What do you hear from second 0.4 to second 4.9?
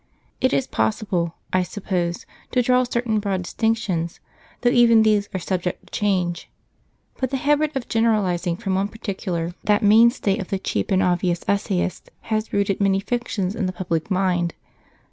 It is possible, I suppose, to draw certain broad distinctions, though